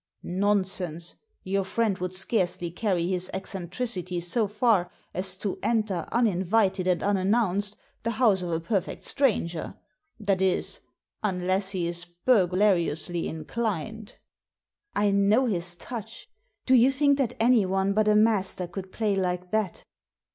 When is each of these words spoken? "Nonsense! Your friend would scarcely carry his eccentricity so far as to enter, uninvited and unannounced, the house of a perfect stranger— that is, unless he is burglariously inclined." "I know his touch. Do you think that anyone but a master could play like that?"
"Nonsense! 0.23 1.13
Your 1.43 1.63
friend 1.63 1.95
would 1.99 2.11
scarcely 2.15 2.71
carry 2.71 3.05
his 3.05 3.29
eccentricity 3.35 4.19
so 4.19 4.47
far 4.47 4.89
as 5.13 5.37
to 5.37 5.59
enter, 5.61 6.07
uninvited 6.11 6.87
and 6.87 7.03
unannounced, 7.03 7.77
the 8.01 8.09
house 8.17 8.41
of 8.41 8.51
a 8.51 8.59
perfect 8.59 9.03
stranger— 9.03 9.75
that 10.19 10.41
is, 10.41 10.79
unless 11.21 11.69
he 11.69 11.85
is 11.85 12.05
burglariously 12.25 13.27
inclined." 13.27 14.17
"I 14.95 15.11
know 15.11 15.45
his 15.45 15.75
touch. 15.75 16.27
Do 16.65 16.73
you 16.73 16.91
think 16.91 17.19
that 17.19 17.35
anyone 17.39 17.93
but 17.93 18.07
a 18.07 18.15
master 18.15 18.65
could 18.65 18.91
play 18.91 19.15
like 19.15 19.51
that?" 19.51 19.83